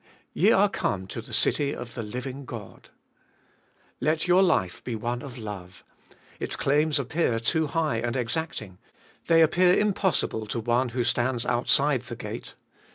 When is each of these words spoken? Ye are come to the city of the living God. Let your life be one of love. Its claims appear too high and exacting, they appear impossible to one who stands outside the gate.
Ye 0.33 0.51
are 0.51 0.67
come 0.67 1.05
to 1.09 1.21
the 1.21 1.31
city 1.31 1.75
of 1.75 1.93
the 1.93 2.01
living 2.01 2.43
God. 2.45 2.89
Let 3.99 4.27
your 4.27 4.41
life 4.41 4.83
be 4.83 4.95
one 4.95 5.21
of 5.21 5.37
love. 5.37 5.83
Its 6.39 6.55
claims 6.55 6.97
appear 6.97 7.39
too 7.39 7.67
high 7.67 7.97
and 7.97 8.15
exacting, 8.15 8.79
they 9.27 9.43
appear 9.43 9.77
impossible 9.77 10.47
to 10.47 10.59
one 10.59 10.89
who 10.89 11.03
stands 11.03 11.45
outside 11.45 12.01
the 12.05 12.15
gate. 12.15 12.55